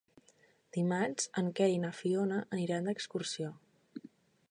Dimarts 0.77 1.27
en 1.43 1.51
Quer 1.61 1.69
i 1.75 1.79
na 1.85 1.93
Fiona 1.99 2.41
aniran 2.59 2.91
d'excursió. 2.91 3.55